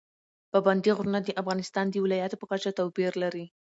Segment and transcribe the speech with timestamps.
[0.51, 3.45] پابندی غرونه د افغانستان د ولایاتو په کچه توپیر لري.